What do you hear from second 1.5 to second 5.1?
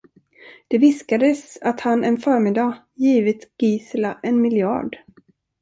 att han en förmiddag givit Gisela en miljard.